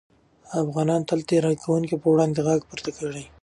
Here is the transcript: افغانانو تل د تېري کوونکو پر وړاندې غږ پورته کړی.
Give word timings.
افغانانو 0.63 1.07
تل 1.09 1.19
د 1.23 1.27
تېري 1.29 1.55
کوونکو 1.63 1.95
پر 2.01 2.07
وړاندې 2.11 2.39
غږ 2.47 2.59
پورته 2.69 2.89
کړی. 2.97 3.23